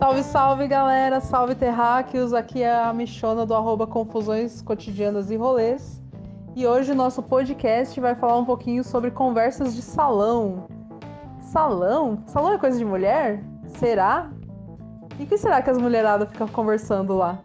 Salve, 0.00 0.22
salve 0.22 0.66
galera, 0.66 1.20
salve 1.20 1.54
terráqueos, 1.54 2.32
aqui 2.32 2.62
é 2.62 2.74
a 2.74 2.90
Michona 2.90 3.44
do 3.44 3.54
arroba 3.54 3.86
Confusões 3.86 4.62
Cotidianas 4.62 5.30
e 5.30 5.36
Rolês. 5.36 6.02
E 6.56 6.66
hoje 6.66 6.92
o 6.92 6.94
nosso 6.94 7.22
podcast 7.22 8.00
vai 8.00 8.14
falar 8.14 8.38
um 8.38 8.46
pouquinho 8.46 8.82
sobre 8.82 9.10
conversas 9.10 9.74
de 9.74 9.82
salão. 9.82 10.66
Salão? 11.42 12.22
Salão 12.24 12.54
é 12.54 12.58
coisa 12.58 12.78
de 12.78 12.84
mulher? 12.84 13.44
Será? 13.66 14.30
E 15.18 15.26
que 15.26 15.36
será 15.36 15.60
que 15.60 15.68
as 15.68 15.76
mulheradas 15.76 16.30
ficam 16.30 16.48
conversando 16.48 17.14
lá? 17.14 17.38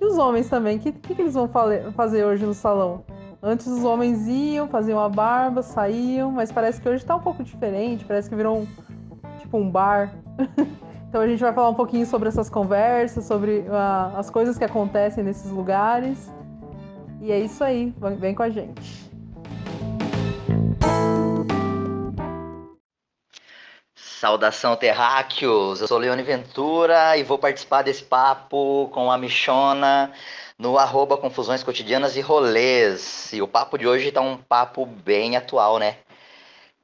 E 0.00 0.06
os 0.06 0.16
homens 0.16 0.48
também, 0.48 0.78
o 0.78 0.80
que, 0.80 0.90
que, 0.90 1.14
que, 1.14 1.20
eles 1.20 1.34
vão 1.34 1.50
fazer 1.94 2.24
hoje 2.24 2.46
no 2.46 2.54
salão? 2.54 3.04
Antes 3.42 3.66
os 3.66 3.84
homens 3.84 4.26
iam, 4.26 4.66
faziam 4.68 4.98
a 4.98 5.08
barba, 5.10 5.60
saíam, 5.60 6.32
mas 6.32 6.50
parece 6.50 6.80
que 6.80 6.88
hoje 6.88 7.04
tá 7.04 7.14
um 7.14 7.20
pouco 7.20 7.44
diferente, 7.44 8.06
parece 8.06 8.30
que 8.30 8.34
virou 8.34 8.60
um, 8.60 8.66
tipo 9.38 9.58
um 9.58 9.70
bar. 9.70 10.14
Então 11.14 11.22
a 11.22 11.28
gente 11.28 11.38
vai 11.38 11.52
falar 11.52 11.68
um 11.68 11.74
pouquinho 11.74 12.04
sobre 12.04 12.28
essas 12.28 12.50
conversas, 12.50 13.24
sobre 13.24 13.60
uh, 13.60 14.16
as 14.18 14.28
coisas 14.30 14.58
que 14.58 14.64
acontecem 14.64 15.22
nesses 15.22 15.48
lugares. 15.48 16.28
E 17.20 17.30
é 17.30 17.38
isso 17.38 17.62
aí, 17.62 17.94
vem 18.18 18.34
com 18.34 18.42
a 18.42 18.50
gente. 18.50 19.08
Saudação 23.94 24.74
terráqueos, 24.74 25.80
eu 25.80 25.86
sou 25.86 25.98
Leone 25.98 26.24
Ventura 26.24 27.16
e 27.16 27.22
vou 27.22 27.38
participar 27.38 27.82
desse 27.82 28.02
papo 28.02 28.90
com 28.92 29.08
a 29.08 29.16
Michona 29.16 30.10
no 30.58 30.76
arroba 30.76 31.16
Confusões 31.16 31.62
Cotidianas 31.62 32.16
e 32.16 32.20
Rolês. 32.20 33.32
E 33.32 33.40
o 33.40 33.46
papo 33.46 33.78
de 33.78 33.86
hoje 33.86 34.10
tá 34.10 34.20
um 34.20 34.36
papo 34.36 34.84
bem 34.84 35.36
atual, 35.36 35.78
né? 35.78 35.98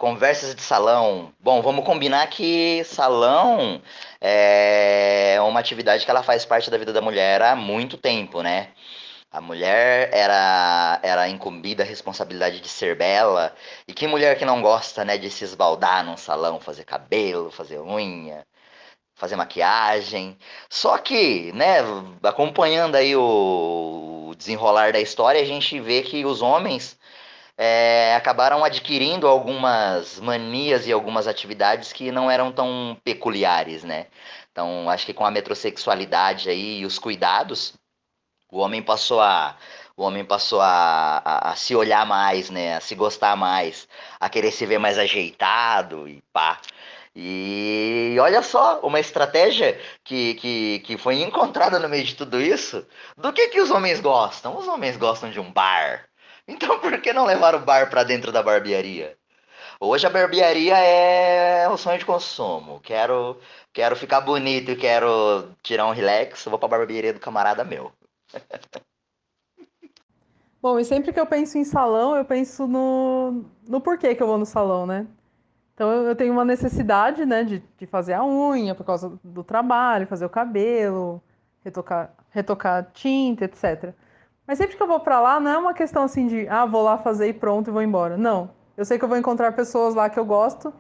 Conversas 0.00 0.54
de 0.54 0.62
salão. 0.62 1.30
Bom, 1.38 1.60
vamos 1.60 1.84
combinar 1.84 2.26
que 2.28 2.82
salão 2.84 3.82
é 4.18 5.36
uma 5.42 5.60
atividade 5.60 6.06
que 6.06 6.10
ela 6.10 6.22
faz 6.22 6.42
parte 6.46 6.70
da 6.70 6.78
vida 6.78 6.90
da 6.90 7.02
mulher 7.02 7.42
há 7.42 7.54
muito 7.54 7.98
tempo, 7.98 8.40
né? 8.42 8.70
A 9.30 9.42
mulher 9.42 10.08
era, 10.10 10.98
era 11.02 11.28
incumbida 11.28 11.82
a 11.82 11.86
responsabilidade 11.86 12.60
de 12.60 12.68
ser 12.68 12.96
bela. 12.96 13.54
E 13.86 13.92
que 13.92 14.06
mulher 14.06 14.38
que 14.38 14.44
não 14.46 14.62
gosta, 14.62 15.04
né, 15.04 15.18
de 15.18 15.30
se 15.30 15.44
esbaldar 15.44 16.02
num 16.02 16.16
salão, 16.16 16.58
fazer 16.58 16.84
cabelo, 16.84 17.50
fazer 17.50 17.78
unha, 17.78 18.46
fazer 19.14 19.36
maquiagem. 19.36 20.38
Só 20.70 20.96
que, 20.96 21.52
né, 21.52 21.80
acompanhando 22.22 22.96
aí 22.96 23.14
o 23.14 24.32
desenrolar 24.38 24.94
da 24.94 25.00
história, 25.00 25.42
a 25.42 25.44
gente 25.44 25.78
vê 25.78 26.00
que 26.00 26.24
os 26.24 26.40
homens 26.40 26.98
é, 27.62 28.14
acabaram 28.16 28.64
adquirindo 28.64 29.28
algumas 29.28 30.18
manias 30.18 30.86
e 30.86 30.92
algumas 30.92 31.26
atividades 31.28 31.92
que 31.92 32.10
não 32.10 32.30
eram 32.30 32.50
tão 32.50 32.96
peculiares, 33.04 33.84
né? 33.84 34.06
Então, 34.50 34.88
acho 34.88 35.04
que 35.04 35.12
com 35.12 35.26
a 35.26 35.30
metrosexualidade 35.30 36.48
aí 36.48 36.80
e 36.80 36.86
os 36.86 36.98
cuidados, 36.98 37.74
o 38.50 38.60
homem 38.60 38.82
passou 38.82 39.20
a 39.20 39.56
o 39.96 40.02
homem 40.02 40.24
passou 40.24 40.60
a, 40.62 41.18
a, 41.22 41.50
a, 41.52 41.56
se 41.56 41.76
olhar 41.76 42.06
mais, 42.06 42.48
né? 42.50 42.76
A 42.76 42.80
se 42.80 42.94
gostar 42.94 43.36
mais, 43.36 43.86
a 44.18 44.30
querer 44.30 44.52
se 44.52 44.64
ver 44.64 44.78
mais 44.78 44.98
ajeitado 44.98 46.08
e 46.08 46.22
pá. 46.32 46.58
E 47.14 48.16
olha 48.20 48.42
só, 48.42 48.80
uma 48.80 49.00
estratégia 49.00 49.78
que, 50.04 50.34
que, 50.34 50.78
que 50.80 50.96
foi 50.98 51.20
encontrada 51.22 51.78
no 51.78 51.88
meio 51.88 52.04
de 52.04 52.14
tudo 52.16 52.40
isso. 52.40 52.86
Do 53.18 53.32
que, 53.32 53.48
que 53.48 53.60
os 53.60 53.70
homens 53.70 54.00
gostam? 54.00 54.56
Os 54.56 54.66
homens 54.68 54.96
gostam 54.96 55.30
de 55.30 55.40
um 55.40 55.52
bar, 55.52 56.09
então 56.50 56.78
por 56.78 57.00
que 57.00 57.12
não 57.12 57.24
levar 57.24 57.54
o 57.54 57.60
bar 57.60 57.88
para 57.88 58.04
dentro 58.04 58.32
da 58.32 58.42
barbearia? 58.42 59.16
Hoje 59.80 60.06
a 60.06 60.10
barbearia 60.10 60.76
é 60.78 61.68
o 61.68 61.76
sonho 61.76 61.98
de 61.98 62.04
consumo. 62.04 62.80
Quero, 62.80 63.38
quero 63.72 63.96
ficar 63.96 64.20
bonito 64.20 64.72
e 64.72 64.76
quero 64.76 65.48
tirar 65.62 65.86
um 65.86 65.92
relax, 65.92 66.44
vou 66.44 66.58
para 66.58 66.66
a 66.66 66.78
barbearia 66.78 67.14
do 67.14 67.20
camarada 67.20 67.64
meu. 67.64 67.90
Bom, 70.62 70.78
e 70.78 70.84
sempre 70.84 71.10
que 71.10 71.18
eu 71.18 71.24
penso 71.24 71.56
em 71.56 71.64
salão, 71.64 72.14
eu 72.14 72.24
penso 72.24 72.66
no, 72.66 73.42
no 73.66 73.80
porquê 73.80 74.14
que 74.14 74.22
eu 74.22 74.26
vou 74.26 74.36
no 74.36 74.44
salão, 74.44 74.86
né? 74.86 75.06
Então 75.72 75.90
eu 75.90 76.14
tenho 76.14 76.34
uma 76.34 76.44
necessidade, 76.44 77.24
né, 77.24 77.42
de, 77.42 77.62
de 77.78 77.86
fazer 77.86 78.12
a 78.12 78.22
unha 78.22 78.74
por 78.74 78.84
causa 78.84 79.18
do 79.24 79.42
trabalho, 79.42 80.06
fazer 80.06 80.26
o 80.26 80.28
cabelo, 80.28 81.22
retocar, 81.64 82.12
retocar 82.30 82.90
tinta, 82.92 83.46
etc. 83.46 83.94
Mas 84.50 84.58
sempre 84.58 84.76
que 84.76 84.82
eu 84.82 84.86
vou 84.88 84.98
para 84.98 85.20
lá, 85.20 85.38
não 85.38 85.48
é 85.48 85.56
uma 85.56 85.72
questão 85.72 86.02
assim 86.02 86.26
de, 86.26 86.48
ah, 86.48 86.66
vou 86.66 86.82
lá 86.82 86.98
fazer 86.98 87.28
e 87.28 87.32
pronto 87.32 87.70
e 87.70 87.72
vou 87.72 87.80
embora. 87.80 88.16
Não. 88.16 88.50
Eu 88.76 88.84
sei 88.84 88.98
que 88.98 89.04
eu 89.04 89.08
vou 89.08 89.16
encontrar 89.16 89.52
pessoas 89.52 89.94
lá 89.94 90.10
que 90.10 90.18
eu 90.18 90.24
gosto, 90.24 90.74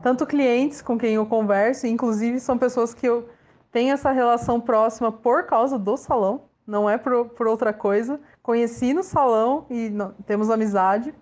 tanto 0.00 0.24
clientes 0.24 0.80
com 0.80 0.96
quem 0.96 1.14
eu 1.14 1.26
converso, 1.26 1.88
inclusive 1.88 2.38
são 2.38 2.56
pessoas 2.56 2.94
que 2.94 3.04
eu 3.04 3.28
tenho 3.72 3.92
essa 3.92 4.12
relação 4.12 4.60
próxima 4.60 5.10
por 5.10 5.44
causa 5.44 5.76
do 5.76 5.96
salão, 5.96 6.42
não 6.64 6.88
é 6.88 6.96
por, 6.96 7.30
por 7.30 7.48
outra 7.48 7.72
coisa. 7.72 8.20
Conheci 8.44 8.94
no 8.94 9.02
salão 9.02 9.66
e 9.68 9.90
não, 9.90 10.12
temos 10.24 10.48
amizade. 10.48 11.12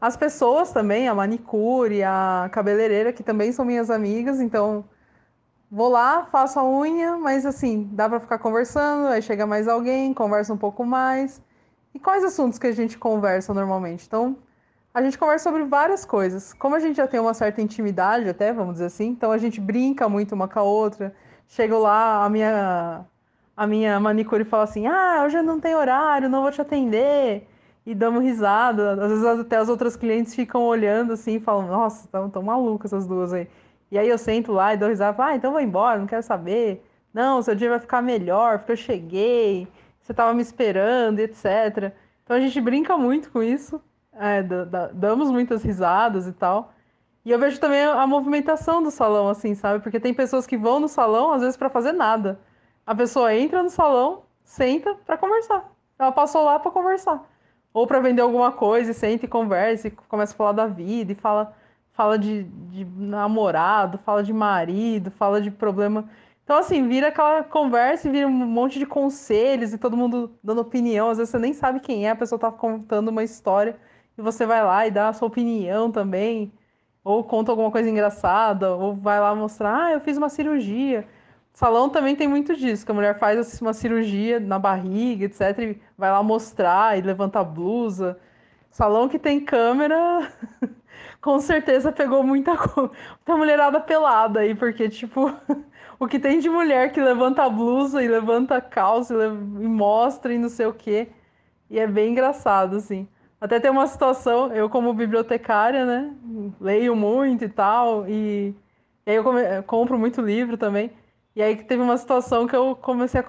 As 0.00 0.16
pessoas 0.16 0.72
também, 0.72 1.06
a 1.06 1.14
manicure, 1.14 2.02
a 2.02 2.48
cabeleireira, 2.50 3.12
que 3.12 3.22
também 3.22 3.52
são 3.52 3.62
minhas 3.62 3.90
amigas, 3.90 4.40
então 4.40 4.86
Vou 5.70 5.88
lá, 5.88 6.26
faço 6.26 6.60
a 6.60 6.64
unha, 6.64 7.16
mas 7.16 7.44
assim, 7.44 7.88
dá 7.92 8.08
para 8.08 8.20
ficar 8.20 8.38
conversando, 8.38 9.08
aí 9.08 9.20
chega 9.20 9.46
mais 9.46 9.66
alguém, 9.66 10.14
conversa 10.14 10.52
um 10.54 10.56
pouco 10.56 10.84
mais. 10.84 11.42
E 11.92 11.98
quais 11.98 12.22
assuntos 12.22 12.58
que 12.58 12.66
a 12.68 12.72
gente 12.72 12.96
conversa 12.96 13.52
normalmente? 13.52 14.06
Então, 14.06 14.36
a 14.94 15.02
gente 15.02 15.18
conversa 15.18 15.50
sobre 15.50 15.64
várias 15.64 16.04
coisas. 16.04 16.52
Como 16.54 16.74
a 16.74 16.78
gente 16.78 16.96
já 16.96 17.06
tem 17.06 17.18
uma 17.18 17.34
certa 17.34 17.60
intimidade, 17.60 18.28
até, 18.28 18.52
vamos 18.52 18.74
dizer 18.74 18.86
assim, 18.86 19.08
então 19.08 19.32
a 19.32 19.38
gente 19.38 19.60
brinca 19.60 20.08
muito 20.08 20.34
uma 20.34 20.48
com 20.48 20.58
a 20.58 20.62
outra. 20.62 21.14
Chego 21.48 21.78
lá, 21.78 22.24
a 22.24 22.28
minha, 22.30 23.04
a 23.56 23.66
minha 23.66 23.98
manicure 24.00 24.44
fala 24.44 24.64
assim: 24.64 24.86
ah, 24.86 25.22
hoje 25.24 25.36
eu 25.36 25.42
não 25.42 25.60
tenho 25.60 25.78
horário, 25.78 26.28
não 26.28 26.42
vou 26.42 26.50
te 26.50 26.60
atender. 26.60 27.48
E 27.84 27.94
damos 27.94 28.22
risada. 28.22 28.92
Às 28.92 29.10
vezes 29.10 29.24
até 29.24 29.56
as 29.56 29.68
outras 29.68 29.96
clientes 29.96 30.34
ficam 30.34 30.62
olhando 30.62 31.12
assim 31.12 31.36
e 31.36 31.40
falam: 31.40 31.66
nossa, 31.68 32.06
estão 32.06 32.30
tão 32.30 32.42
malucas 32.42 32.92
essas 32.92 33.06
duas 33.06 33.32
aí. 33.32 33.48
E 33.90 33.98
aí 33.98 34.08
eu 34.08 34.18
sento 34.18 34.52
lá 34.52 34.74
e 34.74 34.76
dou 34.76 34.88
risada, 34.88 35.24
ah, 35.24 35.36
então 35.36 35.52
vou 35.52 35.60
embora, 35.60 35.98
não 35.98 36.06
quero 36.06 36.22
saber. 36.22 36.84
Não, 37.14 37.40
seu 37.40 37.54
dia 37.54 37.70
vai 37.70 37.78
ficar 37.78 38.02
melhor, 38.02 38.58
porque 38.58 38.72
eu 38.72 38.76
cheguei, 38.76 39.68
você 40.00 40.12
estava 40.12 40.34
me 40.34 40.42
esperando, 40.42 41.20
etc. 41.20 41.92
Então 42.24 42.36
a 42.36 42.40
gente 42.40 42.60
brinca 42.60 42.96
muito 42.96 43.30
com 43.30 43.42
isso, 43.42 43.80
é, 44.12 44.42
damos 44.92 45.30
muitas 45.30 45.62
risadas 45.62 46.26
e 46.26 46.32
tal. 46.32 46.72
E 47.24 47.30
eu 47.30 47.38
vejo 47.40 47.58
também 47.58 47.82
a 47.82 48.06
movimentação 48.06 48.82
do 48.82 48.90
salão, 48.90 49.28
assim, 49.28 49.54
sabe? 49.54 49.82
Porque 49.82 49.98
tem 49.98 50.14
pessoas 50.14 50.46
que 50.46 50.56
vão 50.56 50.78
no 50.78 50.86
salão, 50.86 51.32
às 51.32 51.40
vezes, 51.40 51.56
para 51.56 51.68
fazer 51.68 51.90
nada. 51.92 52.38
A 52.86 52.94
pessoa 52.94 53.34
entra 53.34 53.64
no 53.64 53.68
salão, 53.68 54.22
senta 54.44 54.94
para 55.04 55.18
conversar. 55.18 55.68
Ela 55.98 56.12
passou 56.12 56.44
lá 56.44 56.58
para 56.60 56.70
conversar. 56.70 57.28
Ou 57.74 57.84
para 57.84 57.98
vender 57.98 58.22
alguma 58.22 58.52
coisa, 58.52 58.92
e 58.92 58.94
senta 58.94 59.24
e 59.24 59.28
conversa, 59.28 59.88
e 59.88 59.90
começa 59.90 60.34
a 60.34 60.36
falar 60.36 60.52
da 60.52 60.66
vida, 60.66 61.12
e 61.12 61.14
fala 61.16 61.52
fala 61.96 62.18
de, 62.18 62.44
de 62.44 62.84
namorado, 62.84 63.98
fala 63.98 64.22
de 64.22 64.32
marido, 64.32 65.10
fala 65.10 65.40
de 65.40 65.50
problema. 65.50 66.08
Então, 66.44 66.58
assim, 66.58 66.86
vira 66.88 67.08
aquela 67.08 67.42
conversa 67.42 68.08
e 68.08 68.12
vira 68.12 68.28
um 68.28 68.30
monte 68.30 68.78
de 68.78 68.86
conselhos 68.86 69.72
e 69.72 69.78
todo 69.78 69.96
mundo 69.96 70.38
dando 70.44 70.60
opinião. 70.60 71.10
Às 71.10 71.18
vezes 71.18 71.30
você 71.30 71.38
nem 71.38 71.52
sabe 71.54 71.80
quem 71.80 72.06
é, 72.06 72.10
a 72.10 72.16
pessoa 72.16 72.38
tá 72.38 72.52
contando 72.52 73.08
uma 73.08 73.24
história 73.24 73.76
e 74.16 74.22
você 74.22 74.46
vai 74.46 74.62
lá 74.64 74.86
e 74.86 74.90
dá 74.90 75.08
a 75.08 75.12
sua 75.12 75.28
opinião 75.28 75.90
também. 75.90 76.52
Ou 77.02 77.24
conta 77.24 77.52
alguma 77.52 77.70
coisa 77.70 77.88
engraçada, 77.88 78.74
ou 78.74 78.94
vai 78.94 79.20
lá 79.20 79.34
mostrar, 79.34 79.86
ah, 79.86 79.92
eu 79.92 80.00
fiz 80.00 80.16
uma 80.16 80.28
cirurgia. 80.28 81.06
Salão 81.52 81.88
também 81.88 82.14
tem 82.16 82.28
muito 82.28 82.54
disso, 82.56 82.84
que 82.84 82.92
a 82.92 82.94
mulher 82.94 83.18
faz 83.18 83.60
uma 83.62 83.72
cirurgia 83.72 84.38
na 84.40 84.58
barriga, 84.58 85.24
etc. 85.24 85.58
E 85.60 85.80
vai 85.96 86.10
lá 86.10 86.22
mostrar 86.22 86.98
e 86.98 87.02
levanta 87.02 87.40
a 87.40 87.44
blusa. 87.44 88.18
Salão 88.76 89.08
que 89.08 89.18
tem 89.18 89.40
câmera 89.40 90.30
com 91.22 91.40
certeza 91.40 91.90
pegou 91.90 92.22
muita, 92.22 92.52
muita 92.52 93.34
mulherada 93.34 93.80
pelada 93.80 94.40
aí, 94.40 94.54
porque, 94.54 94.86
tipo, 94.86 95.32
o 95.98 96.06
que 96.06 96.18
tem 96.18 96.40
de 96.40 96.50
mulher 96.50 96.92
que 96.92 97.00
levanta 97.00 97.42
a 97.44 97.48
blusa 97.48 98.04
e 98.04 98.06
levanta 98.06 98.56
a 98.56 98.60
calça 98.60 99.14
e, 99.14 99.28
e 99.64 99.66
mostra 99.66 100.34
e 100.34 100.36
não 100.36 100.50
sei 100.50 100.66
o 100.66 100.74
quê. 100.74 101.08
E 101.70 101.78
é 101.78 101.86
bem 101.86 102.10
engraçado, 102.12 102.76
assim. 102.76 103.08
Até 103.40 103.58
tem 103.58 103.70
uma 103.70 103.86
situação, 103.86 104.52
eu 104.52 104.68
como 104.68 104.92
bibliotecária, 104.92 105.86
né, 105.86 106.14
leio 106.60 106.94
muito 106.94 107.46
e 107.46 107.48
tal, 107.48 108.06
e, 108.06 108.54
e 109.06 109.10
aí 109.10 109.16
eu, 109.16 109.24
come, 109.24 109.40
eu 109.40 109.62
compro 109.62 109.98
muito 109.98 110.20
livro 110.20 110.58
também. 110.58 110.90
E 111.34 111.42
aí 111.42 111.56
teve 111.64 111.82
uma 111.82 111.96
situação 111.96 112.46
que 112.46 112.54
eu 112.54 112.76
comecei 112.76 113.24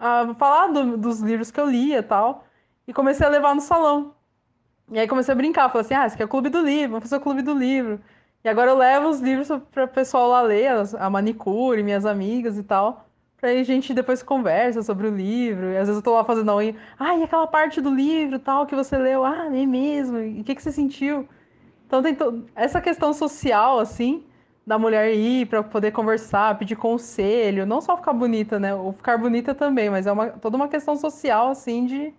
a, 0.00 0.22
a 0.22 0.34
falar 0.34 0.66
do, 0.72 0.96
dos 0.96 1.20
livros 1.20 1.52
que 1.52 1.60
eu 1.60 1.70
lia 1.70 1.98
e 1.98 2.02
tal, 2.02 2.44
e 2.88 2.92
comecei 2.92 3.24
a 3.24 3.30
levar 3.30 3.54
no 3.54 3.60
salão. 3.60 4.14
E 4.90 4.98
aí 4.98 5.08
comecei 5.08 5.32
a 5.32 5.36
brincar, 5.36 5.68
falei 5.70 5.84
assim, 5.84 5.94
ah, 5.94 6.06
esse 6.06 6.14
aqui 6.14 6.22
é 6.22 6.26
o 6.26 6.28
clube 6.28 6.50
do 6.50 6.60
livro, 6.60 6.92
vamos 6.92 7.04
fazer 7.08 7.16
o 7.16 7.20
clube 7.24 7.42
do 7.42 7.54
livro. 7.54 8.00
E 8.44 8.48
agora 8.48 8.70
eu 8.70 8.76
levo 8.76 9.08
os 9.08 9.20
livros 9.20 9.48
para 9.72 9.84
o 9.84 9.88
pessoal 9.88 10.28
lá 10.28 10.42
ler, 10.42 10.70
a 10.98 11.08
manicure, 11.10 11.82
minhas 11.82 12.04
amigas 12.04 12.58
e 12.58 12.62
tal. 12.62 13.08
Aí 13.42 13.60
a 13.60 13.64
gente 13.64 13.92
depois 13.92 14.22
conversa 14.22 14.82
sobre 14.82 15.06
o 15.06 15.14
livro. 15.14 15.66
E 15.66 15.76
às 15.76 15.88
vezes 15.88 15.96
eu 15.96 16.02
tô 16.02 16.14
lá 16.14 16.24
fazendo 16.24 16.50
a. 16.50 16.56
Ah, 16.98 17.16
e 17.16 17.22
aquela 17.22 17.46
parte 17.46 17.80
do 17.80 17.90
livro 17.94 18.38
tal 18.38 18.66
que 18.66 18.74
você 18.74 18.96
leu? 18.96 19.24
Ah, 19.24 19.46
é 19.46 19.66
mesmo. 19.66 20.18
E 20.18 20.40
o 20.40 20.44
que, 20.44 20.54
que 20.54 20.62
você 20.62 20.72
sentiu? 20.72 21.28
Então 21.86 22.02
tem 22.02 22.14
to... 22.14 22.44
essa 22.54 22.80
questão 22.80 23.12
social, 23.12 23.78
assim, 23.78 24.24
da 24.66 24.78
mulher 24.78 25.14
ir 25.14 25.46
para 25.46 25.62
poder 25.62 25.92
conversar, 25.92 26.58
pedir 26.58 26.76
conselho, 26.76 27.66
não 27.66 27.80
só 27.80 27.96
ficar 27.96 28.12
bonita, 28.12 28.58
né? 28.58 28.74
Ou 28.74 28.92
ficar 28.92 29.18
bonita 29.18 29.54
também, 29.54 29.90
mas 29.90 30.06
é 30.06 30.12
uma, 30.12 30.28
toda 30.30 30.56
uma 30.56 30.68
questão 30.68 30.96
social, 30.96 31.48
assim, 31.48 31.86
de, 31.86 32.14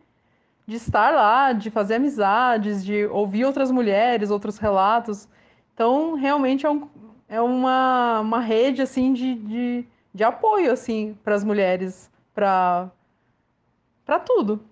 de 0.68 0.76
estar 0.76 1.14
lá, 1.14 1.54
de 1.54 1.70
fazer 1.70 1.96
amizades, 1.96 2.84
de 2.84 3.06
ouvir 3.08 3.46
outras 3.46 3.72
mulheres, 3.72 4.32
outros 4.32 4.58
relatos. 4.58 5.28
Então, 5.74 6.16
realmente 6.16 6.66
é, 6.66 6.70
um, 6.70 6.90
é 7.28 7.42
uma, 7.42 8.22
uma 8.22 8.40
rede, 8.40 8.82
assim, 8.82 9.14
de, 9.14 9.36
de, 9.36 9.86
de 10.14 10.24
apoio, 10.24 10.72
assim, 10.72 11.18
para 11.24 11.36
as 11.36 11.44
mulheres, 11.44 12.10
para 12.34 12.90
tudo. 14.26 14.64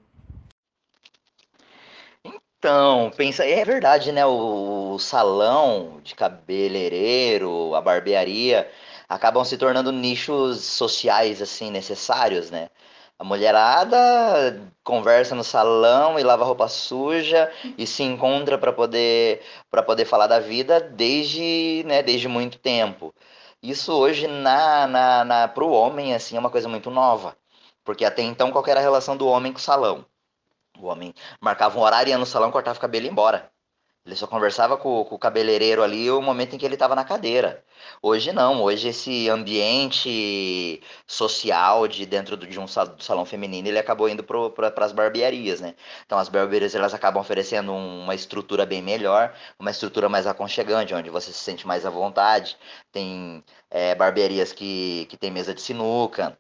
Então, 2.57 3.11
pensa, 3.17 3.45
é 3.45 3.65
verdade, 3.65 4.11
né? 4.13 4.25
O, 4.25 4.93
o 4.93 4.99
salão 4.99 5.99
de 6.01 6.15
cabeleireiro, 6.15 7.75
a 7.75 7.81
barbearia, 7.81 8.71
acabam 9.09 9.43
se 9.43 9.57
tornando 9.57 9.91
nichos 9.91 10.61
sociais 10.63 11.41
assim 11.41 11.69
necessários, 11.69 12.49
né? 12.49 12.69
A 13.23 13.25
mulherada 13.25 14.69
conversa 14.83 15.33
no 15.33 15.45
salão 15.45 16.19
e 16.19 16.23
lava 16.23 16.43
roupa 16.43 16.67
suja 16.67 17.49
e 17.77 17.87
se 17.87 18.03
encontra 18.03 18.57
para 18.57 18.73
poder 18.73 19.41
para 19.71 19.81
poder 19.81 20.03
falar 20.03 20.27
da 20.27 20.41
vida 20.41 20.81
desde, 20.81 21.83
né, 21.85 22.03
desde 22.03 22.27
muito 22.27 22.59
tempo. 22.59 23.15
Isso 23.61 23.93
hoje 23.93 24.27
na, 24.27 24.87
na, 24.87 25.23
na 25.23 25.47
para 25.47 25.63
o 25.63 25.71
homem 25.71 26.13
assim 26.13 26.35
é 26.35 26.39
uma 26.39 26.49
coisa 26.49 26.67
muito 26.67 26.91
nova, 26.91 27.37
porque 27.85 28.03
até 28.03 28.21
então 28.23 28.51
qual 28.51 28.67
era 28.67 28.81
a 28.81 28.83
relação 28.83 29.15
do 29.15 29.25
homem 29.25 29.53
com 29.53 29.59
o 29.59 29.61
salão? 29.61 30.05
O 30.77 30.87
homem 30.87 31.13
marcava 31.39 31.79
um 31.79 31.81
horário, 31.81 32.09
ia 32.09 32.17
no 32.17 32.25
salão, 32.25 32.51
cortava 32.51 32.77
o 32.77 32.81
cabelo 32.81 33.05
e 33.05 33.07
ia 33.07 33.11
embora. 33.11 33.52
Ele 34.05 34.15
só 34.15 34.27
conversava 34.27 34.75
com, 34.77 35.05
com 35.05 35.15
o 35.15 35.19
cabeleireiro 35.19 35.81
ali 35.81 36.11
o 36.11 36.21
momento 36.21 36.53
em 36.55 36.59
que 36.59 36.65
ele 36.65 36.75
estava 36.75 36.93
na 36.93 37.05
cadeira. 37.05 37.63
Hoje 38.01 38.33
não, 38.33 38.61
hoje 38.61 38.89
esse 38.89 39.29
ambiente 39.29 40.81
social 41.07 41.87
de 41.87 42.05
dentro 42.05 42.35
de 42.35 42.59
um 42.59 42.67
salão 42.67 43.25
feminino, 43.25 43.67
ele 43.67 43.79
acabou 43.79 44.09
indo 44.09 44.23
para 44.23 44.85
as 44.85 44.91
barbearias, 44.91 45.61
né? 45.61 45.73
Então 46.05 46.17
as 46.17 46.27
barbearias 46.27 46.75
elas 46.75 46.93
acabam 46.93 47.21
oferecendo 47.21 47.73
uma 47.73 48.13
estrutura 48.13 48.65
bem 48.65 48.81
melhor, 48.81 49.33
uma 49.57 49.71
estrutura 49.71 50.09
mais 50.09 50.27
aconchegante, 50.27 50.93
onde 50.93 51.09
você 51.09 51.31
se 51.31 51.39
sente 51.39 51.65
mais 51.65 51.85
à 51.85 51.89
vontade. 51.89 52.57
Tem 52.91 53.43
é, 53.69 53.95
barbearias 53.95 54.51
que, 54.51 55.05
que 55.09 55.17
tem 55.17 55.31
mesa 55.31 55.53
de 55.53 55.61
sinuca, 55.61 56.37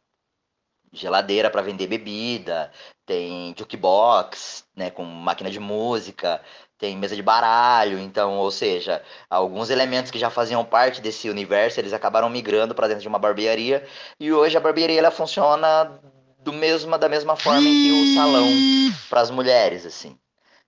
geladeira 0.93 1.49
para 1.49 1.61
vender 1.61 1.87
bebida, 1.87 2.71
tem 3.05 3.53
jukebox, 3.57 4.63
né, 4.75 4.91
com 4.91 5.03
máquina 5.03 5.49
de 5.49 5.59
música, 5.59 6.39
tem 6.77 6.95
mesa 6.95 7.15
de 7.15 7.21
baralho, 7.21 7.97
então, 7.99 8.37
ou 8.37 8.51
seja, 8.51 9.01
alguns 9.29 9.69
elementos 9.69 10.11
que 10.11 10.19
já 10.19 10.29
faziam 10.29 10.63
parte 10.63 11.01
desse 11.01 11.29
universo, 11.29 11.79
eles 11.79 11.93
acabaram 11.93 12.29
migrando 12.29 12.75
para 12.75 12.87
dentro 12.87 13.01
de 13.01 13.07
uma 13.07 13.19
barbearia, 13.19 13.85
e 14.19 14.31
hoje 14.31 14.55
a 14.55 14.61
barbearia 14.61 14.99
ela 14.99 15.11
funciona 15.11 15.99
do 16.39 16.53
mesmo 16.53 16.97
da 16.97 17.09
mesma 17.09 17.35
forma 17.35 17.61
que 17.61 17.91
o 17.91 18.15
salão 18.15 18.47
para 19.09 19.21
as 19.21 19.31
mulheres, 19.31 19.85
assim. 19.85 20.17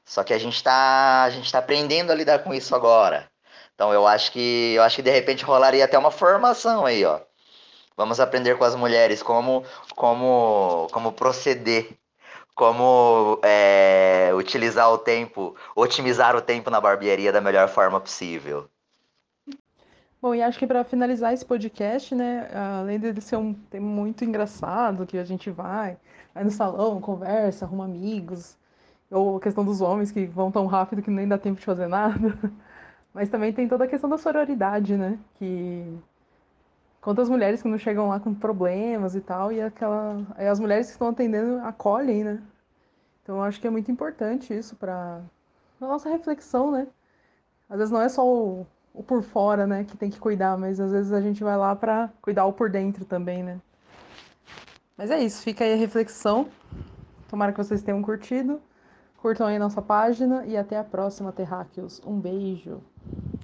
Só 0.05 0.23
que 0.23 0.33
a 0.33 0.37
gente 0.37 0.55
está 0.55 1.23
a 1.23 1.29
gente 1.29 1.51
tá 1.51 1.59
aprendendo 1.59 2.11
a 2.11 2.15
lidar 2.15 2.39
com 2.39 2.53
isso 2.53 2.73
agora. 2.73 3.27
Então 3.73 3.91
eu 3.91 4.07
acho 4.07 4.31
que 4.31 4.73
eu 4.75 4.83
acho 4.83 4.95
que 4.95 5.01
de 5.01 5.09
repente 5.09 5.43
rolaria 5.43 5.83
até 5.83 5.97
uma 5.97 6.11
formação 6.11 6.85
aí, 6.85 7.03
ó 7.03 7.19
Vamos 7.97 8.19
aprender 8.19 8.57
com 8.57 8.63
as 8.63 8.75
mulheres 8.75 9.23
como, 9.23 9.63
como, 9.95 10.87
como 10.91 11.13
proceder, 11.13 11.97
como 12.53 13.39
é, 13.43 14.31
utilizar 14.35 14.91
o 14.91 14.97
tempo, 14.97 15.55
otimizar 15.75 16.35
o 16.35 16.41
tempo 16.41 16.69
na 16.69 16.81
barbearia 16.81 17.31
da 17.31 17.41
melhor 17.41 17.69
forma 17.69 17.99
possível. 17.99 18.69
Bom, 20.21 20.33
e 20.33 20.41
acho 20.41 20.57
que 20.57 20.65
para 20.65 20.83
finalizar 20.83 21.33
esse 21.33 21.45
podcast, 21.45 22.15
né, 22.15 22.49
além 22.79 22.99
de 22.99 23.21
ser 23.21 23.35
um 23.35 23.53
tema 23.53 23.85
muito 23.85 24.25
engraçado, 24.25 25.05
que 25.05 25.17
a 25.17 25.23
gente 25.23 25.51
vai, 25.51 25.97
vai 26.33 26.43
no 26.43 26.49
salão, 26.49 26.99
conversa, 26.99 27.65
arruma 27.65 27.85
amigos, 27.85 28.57
ou 29.11 29.37
a 29.37 29.39
questão 29.39 29.63
dos 29.63 29.81
homens 29.81 30.11
que 30.11 30.25
vão 30.25 30.51
tão 30.51 30.65
rápido 30.65 31.03
que 31.03 31.11
nem 31.11 31.27
dá 31.27 31.37
tempo 31.37 31.59
de 31.59 31.65
fazer 31.65 31.87
nada, 31.87 32.37
mas 33.13 33.29
também 33.29 33.53
tem 33.53 33.67
toda 33.67 33.83
a 33.83 33.87
questão 33.87 34.09
da 34.09 34.17
sororidade, 34.17 34.97
né, 34.97 35.19
que 35.35 35.95
Quantas 37.05 37.29
mulheres 37.29 37.61
que 37.61 37.67
não 37.67 37.77
chegam 37.77 38.07
lá 38.07 38.19
com 38.19 38.33
problemas 38.33 39.13
e 39.13 39.21
tal, 39.21 39.51
e 39.51 39.61
aquela, 39.61 40.25
aí 40.35 40.47
as 40.47 40.59
mulheres 40.59 40.87
que 40.87 40.93
estão 40.93 41.09
atendendo 41.09 41.59
acolhem, 41.59 42.23
né? 42.23 42.41
Então 43.21 43.35
eu 43.35 43.43
acho 43.43 43.61
que 43.61 43.67
é 43.67 43.69
muito 43.69 43.91
importante 43.91 44.51
isso 44.51 44.75
para 44.75 45.21
a 45.79 45.85
nossa 45.85 46.09
reflexão, 46.09 46.71
né? 46.71 46.87
Às 47.69 47.77
vezes 47.77 47.91
não 47.91 48.01
é 48.01 48.09
só 48.09 48.27
o, 48.27 48.65
o, 48.91 49.03
por 49.03 49.21
fora, 49.21 49.67
né, 49.67 49.83
que 49.83 49.95
tem 49.95 50.09
que 50.09 50.19
cuidar, 50.19 50.57
mas 50.57 50.79
às 50.79 50.91
vezes 50.91 51.13
a 51.13 51.21
gente 51.21 51.43
vai 51.43 51.55
lá 51.55 51.75
para 51.75 52.09
cuidar 52.23 52.47
o 52.47 52.53
por 52.53 52.71
dentro 52.71 53.05
também, 53.05 53.43
né? 53.43 53.61
Mas 54.97 55.11
é 55.11 55.19
isso, 55.19 55.43
fica 55.43 55.63
aí 55.63 55.73
a 55.73 55.77
reflexão. 55.77 56.47
Tomara 57.29 57.51
que 57.51 57.59
vocês 57.59 57.83
tenham 57.83 58.01
curtido. 58.01 58.59
Curtam 59.17 59.45
aí 59.45 59.57
a 59.57 59.59
nossa 59.59 59.79
página 59.79 60.43
e 60.47 60.57
até 60.57 60.75
a 60.75 60.83
próxima, 60.83 61.31
Terráqueos. 61.31 62.01
Um 62.03 62.19
beijo. 62.19 62.81